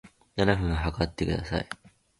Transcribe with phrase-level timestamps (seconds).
[0.35, 1.69] 七分測ってください